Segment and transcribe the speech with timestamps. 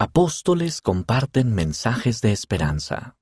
[0.00, 3.16] Apóstoles comparten mensajes de esperanza.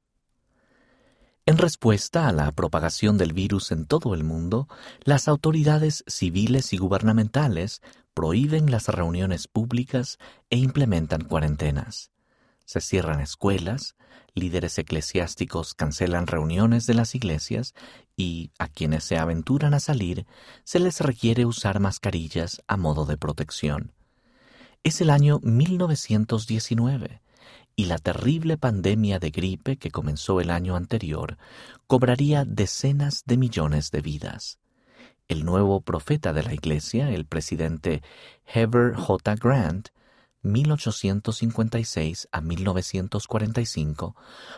[1.47, 4.69] En respuesta a la propagación del virus en todo el mundo,
[5.03, 7.81] las autoridades civiles y gubernamentales
[8.13, 10.19] prohíben las reuniones públicas
[10.51, 12.11] e implementan cuarentenas.
[12.67, 13.97] Se cierran escuelas,
[14.35, 17.73] líderes eclesiásticos cancelan reuniones de las iglesias
[18.19, 20.27] y a quienes se aventuran a salir
[20.65, 23.95] se les requiere usar mascarillas a modo de protección.
[24.87, 27.21] Es el año 1919
[27.75, 31.39] y la terrible pandemia de gripe que comenzó el año anterior
[31.89, 34.61] cobraría decenas de millones de vidas.
[35.27, 38.05] El nuevo profeta de la Iglesia, el presidente
[38.47, 39.35] Heber J.
[39.35, 39.89] Grant,
[40.43, 44.15] 1856 a 1945,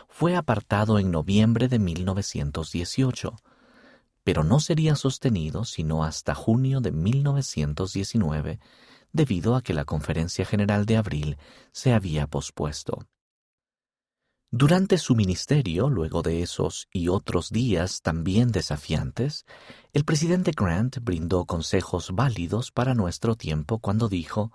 [0.07, 3.35] fue apartado en noviembre de 1918,
[4.23, 8.59] pero no sería sostenido sino hasta junio de 1919
[9.11, 11.37] debido a que la Conferencia General de Abril
[11.71, 13.07] se había pospuesto.
[14.51, 19.45] Durante su ministerio, luego de esos y otros días también desafiantes,
[19.93, 24.51] el presidente Grant brindó consejos válidos para nuestro tiempo cuando dijo,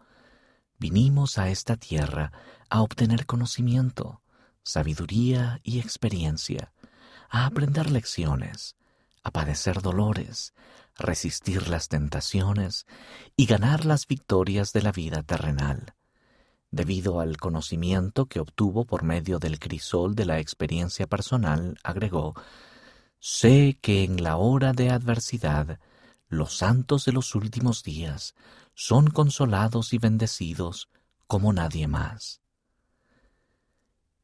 [0.79, 2.33] Vinimos a esta tierra
[2.69, 4.20] a obtener conocimiento,
[4.64, 6.73] sabiduría y experiencia,
[7.31, 8.77] a aprender lecciones,
[9.23, 10.55] a padecer dolores,
[10.97, 12.87] resistir las tentaciones
[13.37, 15.95] y ganar las victorias de la vida terrenal.
[16.70, 22.34] Debido al conocimiento que obtuvo por medio del crisol de la experiencia personal, agregó,
[23.20, 25.78] Sé que en la hora de adversidad
[26.28, 28.34] los santos de los últimos días
[28.75, 30.89] son consolados y bendecidos
[31.27, 32.41] como nadie más.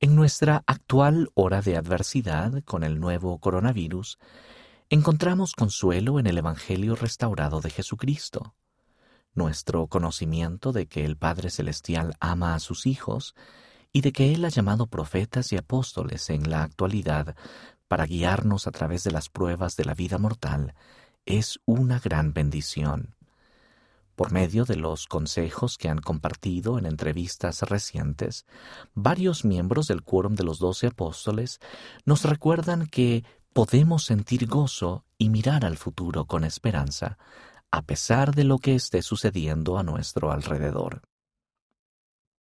[0.00, 4.18] En nuestra actual hora de adversidad con el nuevo coronavirus,
[4.92, 8.56] encontramos consuelo en el Evangelio restaurado de Jesucristo.
[9.34, 13.36] Nuestro conocimiento de que el Padre Celestial ama a sus hijos
[13.92, 17.36] y de que Él ha llamado profetas y apóstoles en la actualidad
[17.86, 20.74] para guiarnos a través de las pruebas de la vida mortal
[21.24, 23.14] es una gran bendición.
[24.16, 28.44] Por medio de los consejos que han compartido en entrevistas recientes,
[28.92, 31.60] varios miembros del Quórum de los Doce Apóstoles
[32.04, 33.24] nos recuerdan que
[33.60, 37.18] podemos sentir gozo y mirar al futuro con esperanza,
[37.70, 41.02] a pesar de lo que esté sucediendo a nuestro alrededor.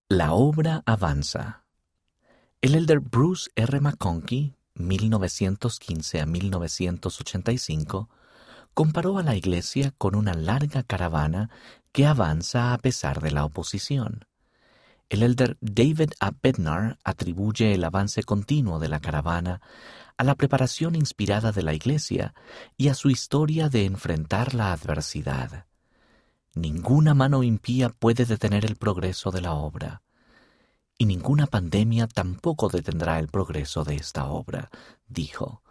[0.08, 1.66] La obra avanza.
[2.62, 3.80] El elder Bruce R.
[3.80, 8.08] McConkie, 1915 a 1985,
[8.72, 11.50] comparó a la Iglesia con una larga caravana
[11.92, 14.24] que avanza a pesar de la oposición.
[15.10, 16.30] El elder David A.
[16.30, 19.60] Bednar atribuye el avance continuo de la caravana
[20.16, 22.32] a la preparación inspirada de la Iglesia
[22.76, 25.66] y a su historia de enfrentar la adversidad.
[26.54, 30.02] Ninguna mano impía puede detener el progreso de la obra,
[30.96, 34.70] y ninguna pandemia tampoco detendrá el progreso de esta obra,
[35.08, 35.62] dijo.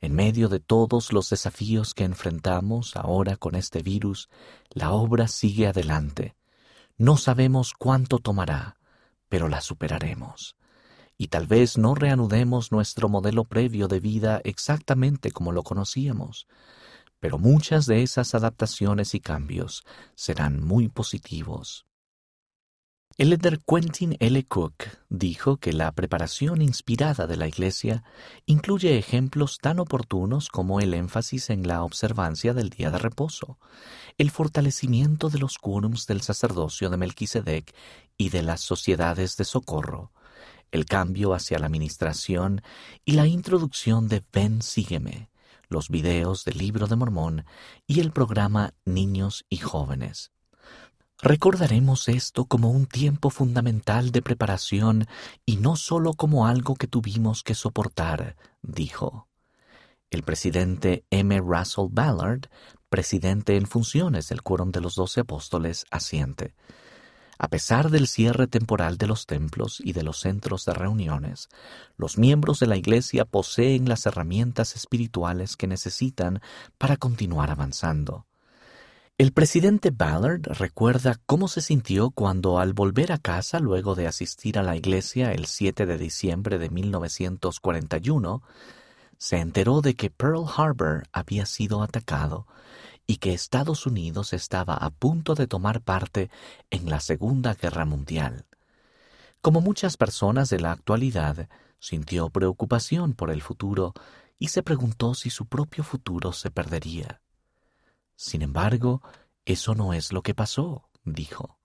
[0.00, 4.28] En medio de todos los desafíos que enfrentamos ahora con este virus,
[4.70, 6.36] la obra sigue adelante.
[6.98, 8.78] No sabemos cuánto tomará,
[9.28, 10.56] pero la superaremos
[11.18, 16.46] y tal vez no reanudemos nuestro modelo previo de vida exactamente como lo conocíamos,
[17.20, 21.85] pero muchas de esas adaptaciones y cambios serán muy positivos.
[23.18, 24.44] El líder Quentin L.
[24.44, 24.74] Cook
[25.08, 28.04] dijo que la preparación inspirada de la Iglesia
[28.44, 33.58] incluye ejemplos tan oportunos como el énfasis en la observancia del día de reposo,
[34.18, 37.74] el fortalecimiento de los quórums del sacerdocio de Melquisedec
[38.18, 40.12] y de las sociedades de socorro,
[40.70, 42.60] el cambio hacia la administración
[43.06, 45.30] y la introducción de Ven Sígueme,
[45.68, 47.46] los videos del Libro de Mormón
[47.86, 50.32] y el programa Niños y Jóvenes.
[51.22, 55.06] Recordaremos esto como un tiempo fundamental de preparación
[55.46, 59.26] y no solo como algo que tuvimos que soportar, dijo.
[60.10, 61.38] El presidente M.
[61.38, 62.42] Russell Ballard,
[62.90, 66.54] presidente en funciones del Quórum de los Doce Apóstoles, asiente.
[67.38, 71.48] A pesar del cierre temporal de los templos y de los centros de reuniones,
[71.96, 76.40] los miembros de la Iglesia poseen las herramientas espirituales que necesitan
[76.78, 78.26] para continuar avanzando.
[79.18, 84.58] El presidente Ballard recuerda cómo se sintió cuando al volver a casa luego de asistir
[84.58, 88.42] a la iglesia el 7 de diciembre de 1941,
[89.16, 92.46] se enteró de que Pearl Harbor había sido atacado
[93.06, 96.30] y que Estados Unidos estaba a punto de tomar parte
[96.68, 98.44] en la Segunda Guerra Mundial.
[99.40, 101.48] Como muchas personas de la actualidad,
[101.78, 103.94] sintió preocupación por el futuro
[104.38, 107.22] y se preguntó si su propio futuro se perdería.
[108.16, 109.02] Sin embargo,
[109.44, 111.58] eso no es lo que pasó, dijo.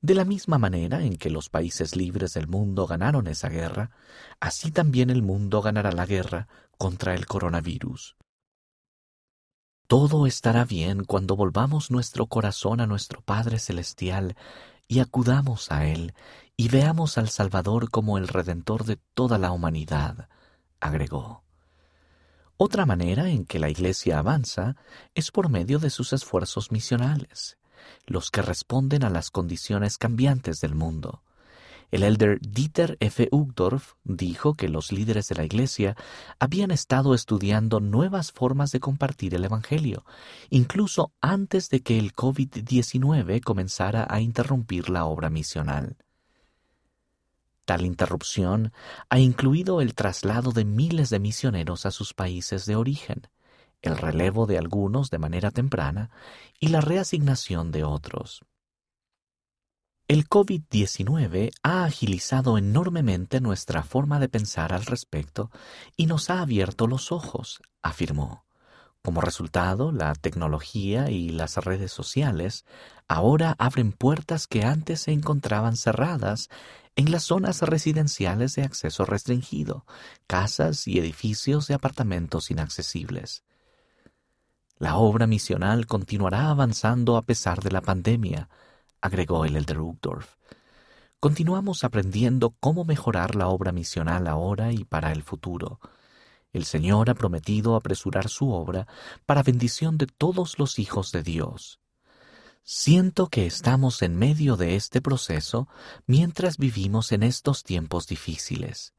[0.00, 3.90] De la misma manera en que los países libres del mundo ganaron esa guerra,
[4.38, 6.46] así también el mundo ganará la guerra
[6.76, 8.16] contra el coronavirus.
[9.88, 14.36] Todo estará bien cuando volvamos nuestro corazón a nuestro Padre Celestial
[14.86, 16.14] y acudamos a Él
[16.56, 20.28] y veamos al Salvador como el Redentor de toda la humanidad,
[20.78, 21.47] agregó.
[22.58, 24.76] Otra manera en que la Iglesia avanza
[25.14, 27.58] es por medio de sus esfuerzos misionales
[28.06, 31.22] los que responden a las condiciones cambiantes del mundo.
[31.90, 33.28] El elder Dieter F.
[33.32, 35.96] Uchtdorf dijo que los líderes de la Iglesia
[36.38, 40.04] habían estado estudiando nuevas formas de compartir el Evangelio,
[40.50, 45.96] incluso antes de que el COVID-19 comenzara a interrumpir la obra misional.
[47.68, 48.72] Tal interrupción
[49.10, 53.28] ha incluido el traslado de miles de misioneros a sus países de origen,
[53.82, 56.08] el relevo de algunos de manera temprana
[56.58, 58.40] y la reasignación de otros.
[60.08, 65.50] El COVID-19 ha agilizado enormemente nuestra forma de pensar al respecto
[65.94, 68.46] y nos ha abierto los ojos, afirmó.
[69.02, 72.64] Como resultado, la tecnología y las redes sociales
[73.06, 76.48] ahora abren puertas que antes se encontraban cerradas
[76.96, 79.86] en las zonas residenciales de acceso restringido,
[80.26, 83.44] casas y edificios de apartamentos inaccesibles.
[84.78, 88.48] La obra misional continuará avanzando a pesar de la pandemia,
[89.00, 90.34] agregó el elder Uchtdorf.
[91.20, 95.80] Continuamos aprendiendo cómo mejorar la obra misional ahora y para el futuro.
[96.52, 98.86] El Señor ha prometido apresurar su obra
[99.26, 101.80] para bendición de todos los hijos de Dios.
[102.62, 105.68] Siento que estamos en medio de este proceso
[106.06, 108.92] mientras vivimos en estos tiempos difíciles.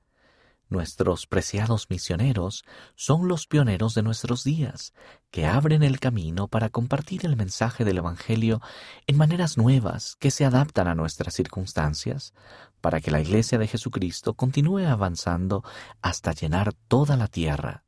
[0.69, 2.63] Nuestros preciados misioneros
[2.93, 4.93] son los pioneros de nuestros días,
[5.31, 8.61] que abren el camino para compartir el mensaje del Evangelio
[9.07, 12.35] en maneras nuevas que se adaptan a nuestras circunstancias,
[12.81, 15.63] para que la Iglesia de Jesucristo continúe avanzando
[16.03, 17.83] hasta llenar toda la tierra.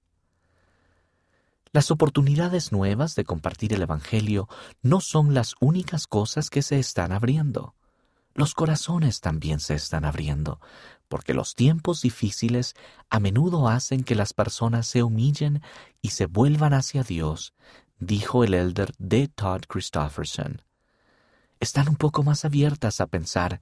[1.72, 4.50] Las oportunidades nuevas de compartir el Evangelio
[4.82, 7.76] no son las únicas cosas que se están abriendo.
[8.34, 10.60] Los corazones también se están abriendo,
[11.12, 12.74] porque los tiempos difíciles
[13.10, 15.62] a menudo hacen que las personas se humillen
[16.02, 17.54] y se vuelvan hacia Dios,
[18.00, 19.28] dijo el elder D.
[19.28, 20.62] Todd Christofferson.
[21.60, 23.62] Están un poco más abiertas a pensar,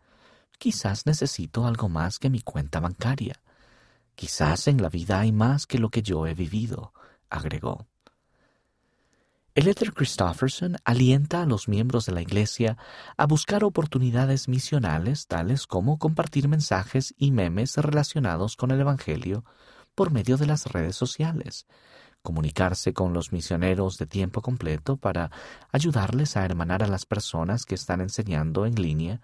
[0.59, 3.41] quizás necesito algo más que mi cuenta bancaria.
[4.13, 6.93] Quizás en la vida hay más que lo que yo he vivido,
[7.31, 7.88] agregó.
[9.55, 12.77] El Elder Christofferson alienta a los miembros de la Iglesia
[13.17, 19.43] a buscar oportunidades misionales tales como compartir mensajes y memes relacionados con el Evangelio
[19.95, 21.65] por medio de las redes sociales,
[22.21, 25.31] comunicarse con los misioneros de tiempo completo para
[25.71, 29.19] ayudarles a hermanar a las personas que están enseñando en línea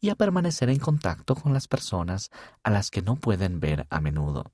[0.00, 2.30] y a permanecer en contacto con las personas
[2.64, 4.50] a las que no pueden ver a menudo.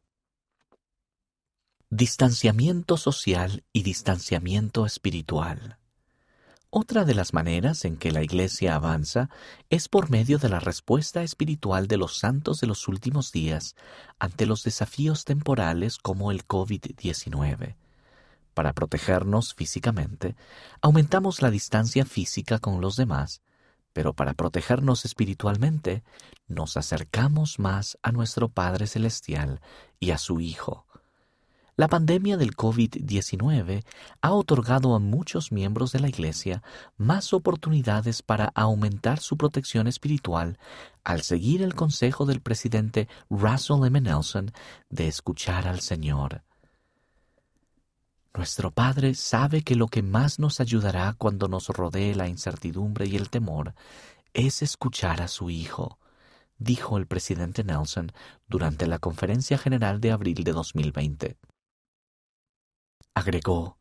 [1.90, 5.79] Distanciamiento social y distanciamiento espiritual.
[6.69, 9.31] Otra de las maneras en que la Iglesia avanza
[9.70, 13.75] es por medio de la respuesta espiritual de los santos de los últimos días
[14.19, 17.76] ante los desafíos temporales como el COVID-19.
[18.52, 20.37] Para protegernos físicamente,
[20.82, 23.41] aumentamos la distancia física con los demás,
[23.94, 26.05] pero para protegernos espiritualmente,
[26.49, 29.63] nos acercamos más a nuestro Padre Celestial
[29.98, 30.84] y a su Hijo.
[31.79, 33.85] La pandemia del COVID-19
[34.20, 36.65] ha otorgado a muchos miembros de la Iglesia
[36.97, 40.58] más oportunidades para aumentar su protección espiritual
[41.05, 44.01] al seguir el consejo del presidente Russell M.
[44.01, 44.51] Nelson
[44.91, 46.43] de escuchar al Señor.
[48.35, 53.15] Nuestro Padre sabe que lo que más nos ayudará cuando nos rodee la incertidumbre y
[53.15, 53.77] el temor
[54.35, 56.01] es escuchar a su Hijo,
[56.58, 58.11] dijo el presidente Nelson
[58.49, 61.37] durante la Conferencia General de abril de 2020.
[63.15, 63.79] Agregó,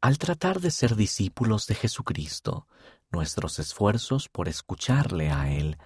[0.00, 2.66] al tratar de ser discípulos de Jesucristo,
[3.12, 5.78] nuestros esfuerzos por escucharle a Él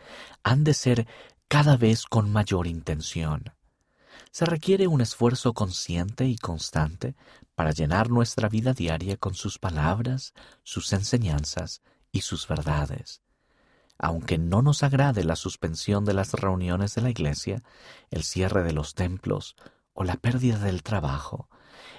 [0.43, 1.07] han de ser
[1.49, 3.53] cada vez con mayor intención.
[4.31, 7.15] Se requiere un esfuerzo consciente y constante
[7.55, 13.23] para llenar nuestra vida diaria con sus palabras, sus enseñanzas y sus verdades.
[13.99, 17.63] Aunque no nos agrade la suspensión de las reuniones de la Iglesia,
[18.11, 19.57] el cierre de los templos
[19.95, 21.49] o la pérdida del trabajo,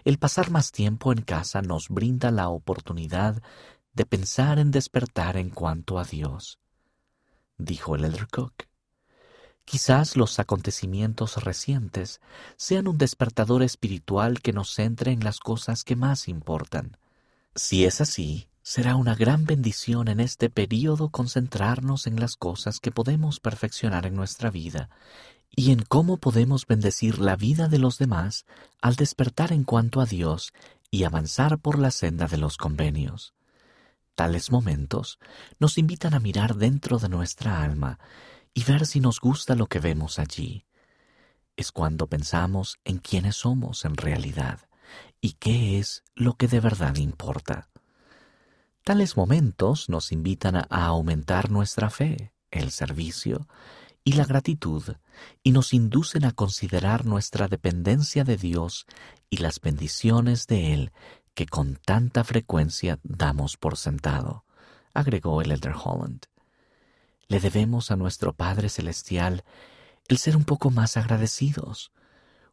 [0.03, 3.41] el pasar más tiempo en casa nos brinda la oportunidad
[3.93, 6.59] de pensar en despertar en cuanto a Dios,
[7.57, 8.53] dijo el Elder Cook.
[9.65, 12.21] Quizás los acontecimientos recientes
[12.55, 16.97] sean un despertador espiritual que nos centre en las cosas que más importan.
[17.55, 22.91] Si es así, Será una gran bendición en este período concentrarnos en las cosas que
[22.91, 24.89] podemos perfeccionar en nuestra vida
[25.55, 28.45] y en cómo podemos bendecir la vida de los demás
[28.81, 30.53] al despertar en cuanto a Dios
[30.91, 33.33] y avanzar por la senda de los convenios.
[34.15, 35.19] Tales momentos
[35.59, 37.99] nos invitan a mirar dentro de nuestra alma
[38.53, 40.65] y ver si nos gusta lo que vemos allí.
[41.55, 44.61] Es cuando pensamos en quiénes somos en realidad
[45.21, 47.69] y qué es lo que de verdad importa.
[48.83, 53.47] Tales momentos nos invitan a aumentar nuestra fe, el servicio
[54.07, 54.83] y la gratitud
[55.43, 58.85] y nos inducen a considerar nuestra dependencia de Dios
[59.29, 60.93] y las bendiciones de Él
[61.33, 64.45] que con tanta frecuencia damos por sentado,
[64.93, 66.21] agregó el Elder Holland.
[67.27, 69.43] Le debemos a nuestro Padre Celestial
[70.07, 71.91] el ser un poco más agradecidos,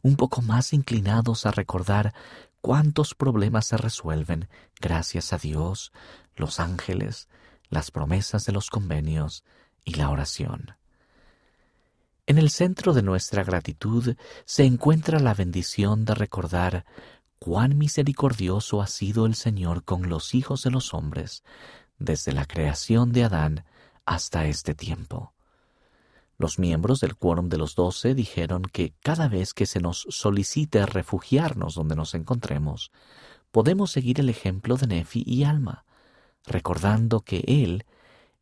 [0.02, 2.14] un poco más inclinados a recordar
[2.62, 4.49] cuántos problemas se resuelven
[4.80, 5.92] gracias a Dios,
[6.34, 7.28] los ángeles,
[7.68, 9.44] las promesas de los convenios
[9.84, 10.75] y la oración.
[12.26, 14.16] En el centro de nuestra gratitud
[14.46, 16.86] se encuentra la bendición de recordar
[17.38, 21.44] cuán misericordioso ha sido el Señor con los hijos de los hombres,
[21.98, 23.66] desde la creación de Adán
[24.06, 25.34] hasta este tiempo.
[26.38, 30.86] Los miembros del quórum de los doce dijeron que cada vez que se nos solicite
[30.86, 32.90] refugiarnos donde nos encontremos,
[33.50, 35.84] podemos seguir el ejemplo de Nefi y Alma,
[36.46, 37.84] recordando que Él,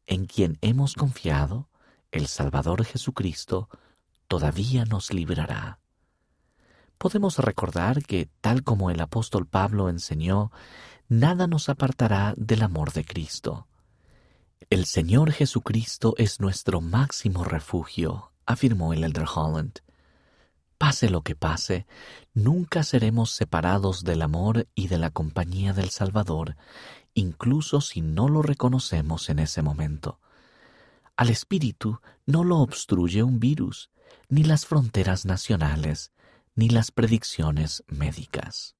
[0.06, 1.68] en quien hemos confiado,
[2.12, 3.69] el Salvador Jesucristo,
[4.28, 5.83] todavía nos librará
[7.02, 10.52] podemos recordar que, tal como el apóstol Pablo enseñó,
[11.09, 13.66] nada nos apartará del amor de Cristo.
[14.71, 19.81] El Señor Jesucristo es nuestro máximo refugio, afirmó el Elder Holland.
[20.78, 21.88] Pase lo que pase,
[22.35, 26.57] nunca seremos separados del amor y de la compañía del Salvador,
[27.14, 30.21] incluso si no lo reconocemos en ese momento.
[31.16, 33.90] Al Espíritu no lo obstruye un virus,
[34.28, 36.12] ni las fronteras nacionales,
[36.54, 38.76] ni las predicciones médicas.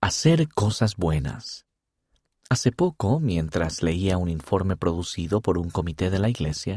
[0.00, 1.66] Hacer cosas buenas.
[2.50, 6.76] Hace poco, mientras leía un informe producido por un comité de la Iglesia,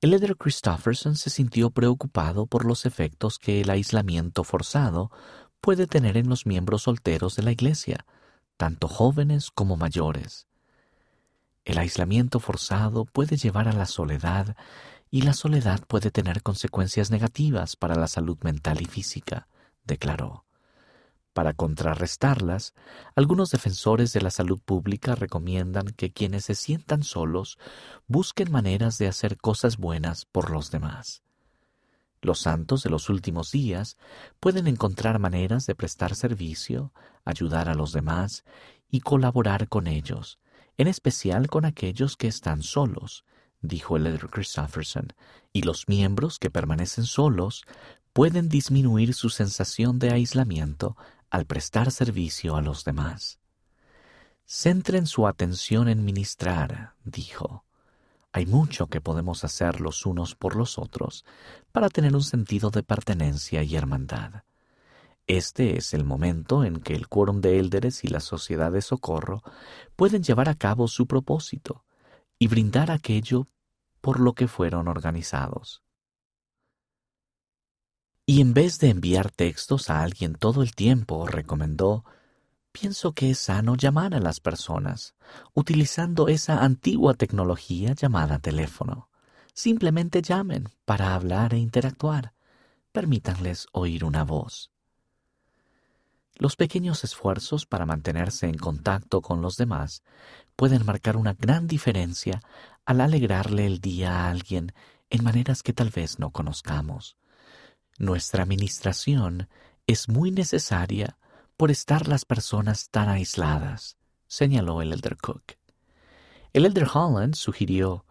[0.00, 5.10] el líder Christofferson se sintió preocupado por los efectos que el aislamiento forzado
[5.60, 8.06] puede tener en los miembros solteros de la Iglesia,
[8.56, 10.46] tanto jóvenes como mayores.
[11.64, 14.56] El aislamiento forzado puede llevar a la soledad
[15.10, 19.48] y la soledad puede tener consecuencias negativas para la salud mental y física,
[19.84, 20.44] declaró.
[21.32, 22.74] Para contrarrestarlas,
[23.14, 27.58] algunos defensores de la salud pública recomiendan que quienes se sientan solos
[28.08, 31.22] busquen maneras de hacer cosas buenas por los demás.
[32.20, 33.96] Los santos de los últimos días
[34.40, 36.92] pueden encontrar maneras de prestar servicio,
[37.24, 38.44] ayudar a los demás
[38.90, 40.38] y colaborar con ellos,
[40.76, 43.24] en especial con aquellos que están solos,
[43.60, 45.12] dijo el Christopherson,
[45.52, 47.64] y los miembros que permanecen solos
[48.12, 50.96] pueden disminuir su sensación de aislamiento
[51.30, 53.38] al prestar servicio a los demás.
[54.46, 57.64] Centren su atención en ministrar, dijo.
[58.32, 61.24] Hay mucho que podemos hacer los unos por los otros
[61.72, 64.42] para tener un sentido de pertenencia y hermandad.
[65.32, 69.44] Este es el momento en que el quórum de élderes y la sociedad de socorro
[69.94, 71.84] pueden llevar a cabo su propósito,
[72.36, 73.46] y brindar aquello
[74.00, 75.84] por lo que fueron organizados.
[78.26, 82.04] Y en vez de enviar textos a alguien todo el tiempo, recomendó,
[82.72, 85.14] pienso que es sano llamar a las personas,
[85.54, 89.08] utilizando esa antigua tecnología llamada teléfono.
[89.54, 92.34] Simplemente llamen para hablar e interactuar.
[92.90, 94.72] Permítanles oír una voz.
[96.40, 100.02] Los pequeños esfuerzos para mantenerse en contacto con los demás
[100.56, 102.40] pueden marcar una gran diferencia
[102.86, 104.72] al alegrarle el día a alguien
[105.10, 107.18] en maneras que tal vez no conozcamos.
[107.98, 109.50] Nuestra administración
[109.86, 111.18] es muy necesaria
[111.58, 115.58] por estar las personas tan aisladas, señaló el Elder Cook.
[116.54, 118.06] El Elder Holland sugirió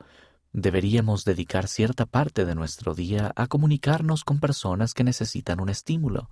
[0.53, 6.29] deberíamos dedicar cierta parte de nuestro día a comunicarnos con personas que necesitan un estímulo,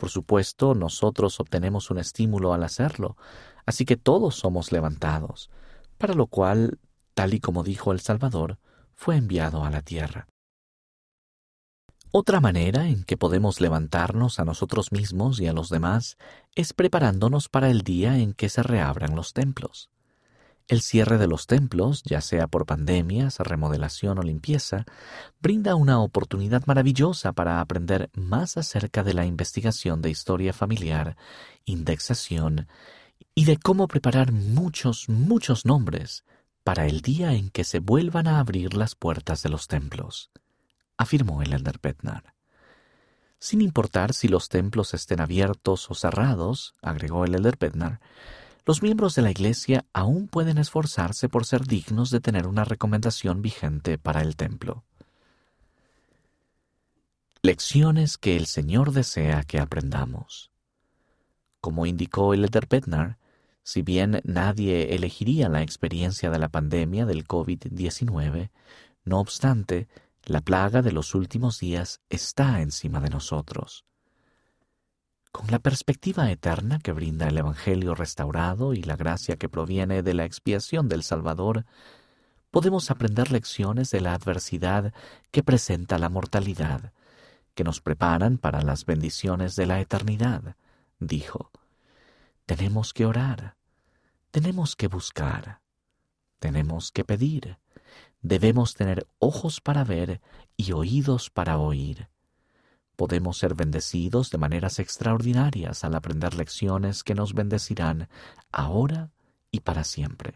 [0.00, 3.16] por supuesto, nosotros obtenemos un estímulo al hacerlo,
[3.66, 5.50] así que todos somos levantados,
[5.98, 6.80] para lo cual,
[7.14, 8.58] tal y como dijo el Salvador,
[8.94, 10.26] fue enviado a la tierra.
[12.12, 16.16] Otra manera en que podemos levantarnos a nosotros mismos y a los demás
[16.56, 19.90] es preparándonos para el día en que se reabran los templos.
[20.70, 24.86] El cierre de los templos, ya sea por pandemias, remodelación o limpieza,
[25.40, 31.16] brinda una oportunidad maravillosa para aprender más acerca de la investigación de historia familiar,
[31.64, 32.68] indexación
[33.34, 36.22] y de cómo preparar muchos, muchos nombres
[36.62, 40.30] para el día en que se vuelvan a abrir las puertas de los templos,
[40.96, 42.32] afirmó el Elder Bednar.
[43.40, 47.98] Sin importar si los templos estén abiertos o cerrados, agregó el Elder Bednar,
[48.66, 53.42] los miembros de la Iglesia aún pueden esforzarse por ser dignos de tener una recomendación
[53.42, 54.84] vigente para el templo.
[57.42, 60.50] Lecciones que el Señor desea que aprendamos.
[61.60, 63.18] Como indicó el Elder Bednar,
[63.62, 68.50] si bien nadie elegiría la experiencia de la pandemia del COVID-19,
[69.04, 69.88] no obstante,
[70.24, 73.84] la plaga de los últimos días está encima de nosotros.
[75.32, 80.14] Con la perspectiva eterna que brinda el Evangelio restaurado y la gracia que proviene de
[80.14, 81.66] la expiación del Salvador,
[82.50, 84.92] podemos aprender lecciones de la adversidad
[85.30, 86.92] que presenta la mortalidad,
[87.54, 90.56] que nos preparan para las bendiciones de la eternidad,
[90.98, 91.50] dijo.
[92.44, 93.56] Tenemos que orar,
[94.32, 95.60] tenemos que buscar,
[96.40, 97.58] tenemos que pedir,
[98.20, 100.20] debemos tener ojos para ver
[100.56, 102.08] y oídos para oír.
[103.00, 108.10] Podemos ser bendecidos de maneras extraordinarias al aprender lecciones que nos bendecirán
[108.52, 109.08] ahora
[109.50, 110.34] y para siempre.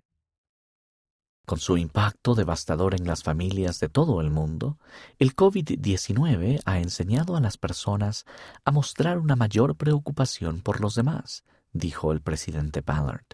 [1.45, 4.79] Con su impacto devastador en las familias de todo el mundo,
[5.19, 8.25] el COVID-19 ha enseñado a las personas
[8.65, 11.45] a mostrar una mayor preocupación por los demás,
[11.75, 13.27] dijo el presidente Ballard.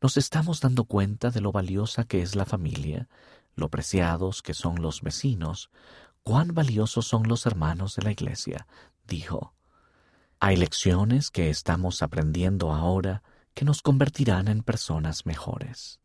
[0.00, 3.06] Nos estamos dando cuenta de lo valiosa que es la familia,
[3.54, 5.70] lo preciados que son los vecinos,
[6.24, 8.66] cuán valiosos son los hermanos de la Iglesia,
[9.06, 9.54] dijo.
[10.40, 13.22] Hay lecciones que estamos aprendiendo ahora
[13.54, 16.00] que nos convertirán en personas mejores.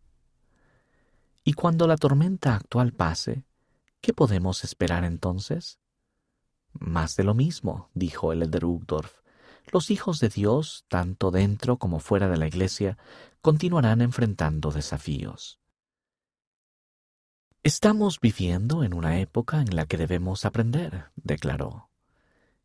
[1.44, 3.44] Y cuando la tormenta actual pase,
[4.02, 5.80] ¿qué podemos esperar entonces?
[6.74, 8.66] Más de lo mismo, dijo el Elder
[9.72, 12.98] los hijos de Dios, tanto dentro como fuera de la Iglesia,
[13.42, 15.60] continuarán enfrentando desafíos.
[17.62, 21.90] Estamos viviendo en una época en la que debemos aprender, declaró.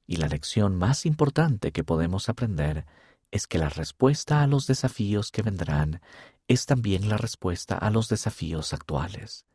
[0.07, 2.87] Y la lección más importante que podemos aprender
[3.33, 6.01] es que la respuesta a los desafíos que vendrán
[6.47, 9.47] es también la respuesta a los desafíos actuales,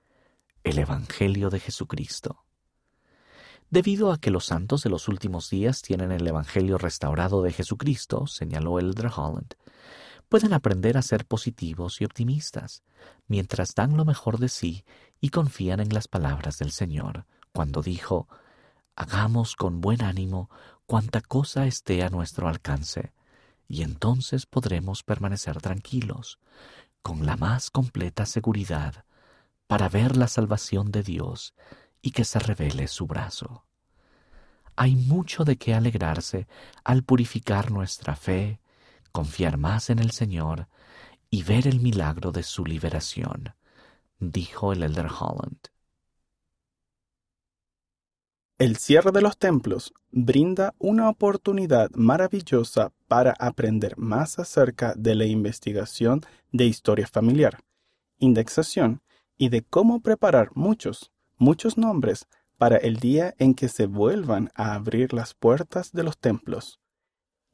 [0.66, 2.44] el Evangelio de Jesucristo.
[3.70, 8.28] Debido a que los santos de los últimos días tienen el Evangelio restaurado de Jesucristo,
[8.28, 9.54] señaló Elder Holland,
[10.28, 12.84] pueden aprender a ser positivos y optimistas,
[13.28, 14.84] mientras dan lo mejor de sí
[15.22, 18.28] y confían en las palabras del Señor, cuando dijo,
[18.96, 20.50] Hagamos con buen ánimo
[20.86, 23.14] cuanta cosa esté a nuestro alcance,
[23.68, 26.40] y entonces podremos permanecer tranquilos,
[27.02, 29.06] con la más completa seguridad,
[29.68, 31.54] para ver la salvación de Dios
[32.02, 33.66] y que se revele su brazo.
[34.76, 36.48] Hay mucho de qué alegrarse
[36.84, 38.60] al purificar nuestra fe,
[39.12, 40.68] confiar más en el Señor
[41.30, 43.54] y ver el milagro de su liberación,
[44.20, 45.60] dijo el Elder Holland.
[48.58, 55.26] El cierre de los templos brinda una oportunidad maravillosa para aprender más acerca de la
[55.26, 57.64] investigación de historia familiar,
[58.18, 59.02] indexación
[59.38, 62.28] y de cómo preparar muchos, muchos nombres
[62.58, 66.82] para el día en que se vuelvan a abrir las puertas de los templos.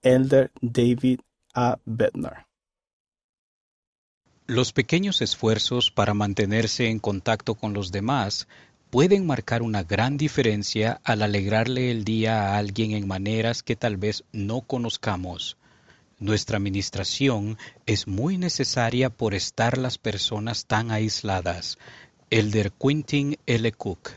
[0.01, 1.19] Elder David
[1.53, 1.77] A.
[1.85, 2.44] Bednar.
[4.47, 8.47] Los pequeños esfuerzos para mantenerse en contacto con los demás
[8.91, 13.97] pueden marcar una gran diferencia al alegrarle el día a alguien en maneras que tal
[13.97, 15.57] vez no conozcamos.
[16.19, 21.79] Nuestra administración es muy necesaria por estar las personas tan aisladas.
[22.29, 23.71] Elder Quintin L.
[23.71, 24.11] Cook